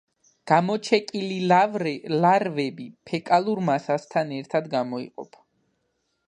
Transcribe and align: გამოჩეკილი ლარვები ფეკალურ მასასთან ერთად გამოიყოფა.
გამოჩეკილი 0.51 1.35
ლარვები 2.23 2.87
ფეკალურ 3.11 3.63
მასასთან 3.69 4.33
ერთად 4.41 4.73
გამოიყოფა. 4.75 5.47